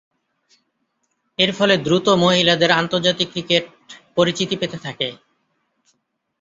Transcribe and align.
এরফলে 1.39 1.75
দ্রুত 1.77 2.07
মহিলাদের 2.23 2.71
আন্তর্জাতিক 2.79 3.27
ক্রিকেট 3.33 3.65
পরিচিতি 4.15 4.55
পেতে 4.61 4.77
থাকে। 4.85 5.07